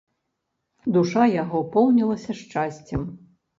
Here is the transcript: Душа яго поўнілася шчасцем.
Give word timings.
Душа 0.95 1.27
яго 1.43 1.61
поўнілася 1.77 2.39
шчасцем. 2.43 3.01